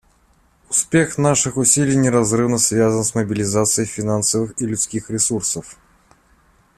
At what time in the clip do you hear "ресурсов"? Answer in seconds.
5.11-5.77